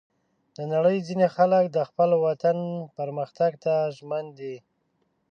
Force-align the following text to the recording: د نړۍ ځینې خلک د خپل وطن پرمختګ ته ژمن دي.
د 0.55 0.57
نړۍ 0.73 0.97
ځینې 1.07 1.27
خلک 1.35 1.65
د 1.71 1.77
خپل 1.89 2.09
وطن 2.25 2.57
پرمختګ 2.97 3.51
ته 3.63 3.73
ژمن 3.97 4.25
دي. 4.39 4.55